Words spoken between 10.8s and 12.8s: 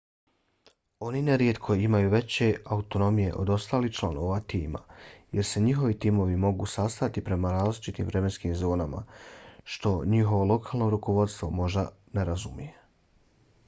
rukovodstvo možda ne razumije